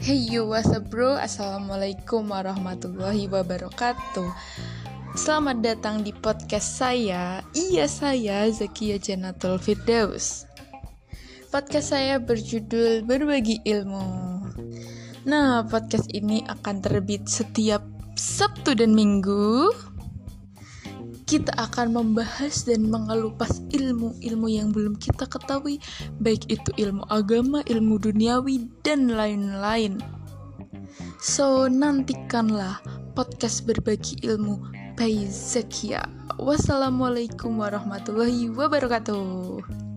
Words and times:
Hey 0.00 0.16
you, 0.16 0.48
what's 0.48 0.72
up 0.72 0.88
bro? 0.88 1.12
Assalamualaikum 1.12 2.32
warahmatullahi 2.32 3.28
wabarakatuh. 3.28 4.32
Selamat 5.12 5.60
datang 5.60 6.00
di 6.00 6.16
podcast 6.16 6.80
saya. 6.80 7.44
Iya 7.52 7.84
saya, 7.84 8.48
Zakia 8.48 8.96
Janatul 8.96 9.60
Firdaus. 9.60 10.48
Podcast 11.52 11.92
saya 11.92 12.16
berjudul 12.16 13.04
Berbagi 13.04 13.60
Ilmu. 13.60 14.08
Nah, 15.28 15.68
podcast 15.68 16.08
ini 16.16 16.48
akan 16.48 16.80
terbit 16.80 17.28
setiap 17.28 17.84
Sabtu 18.16 18.72
dan 18.72 18.96
Minggu 18.96 19.68
kita 21.30 21.54
akan 21.62 21.94
membahas 21.94 22.66
dan 22.66 22.90
mengelupas 22.90 23.62
ilmu-ilmu 23.70 24.50
yang 24.50 24.74
belum 24.74 24.98
kita 24.98 25.30
ketahui, 25.30 25.78
baik 26.18 26.50
itu 26.50 26.74
ilmu 26.74 27.06
agama, 27.06 27.62
ilmu 27.70 28.02
duniawi, 28.02 28.66
dan 28.82 29.06
lain-lain. 29.06 30.02
So, 31.22 31.70
nantikanlah 31.70 32.82
podcast 33.14 33.62
berbagi 33.62 34.18
ilmu 34.26 34.58
by 34.98 35.30
Zakia. 35.30 36.02
Wassalamualaikum 36.34 37.62
warahmatullahi 37.62 38.50
wabarakatuh. 38.50 39.89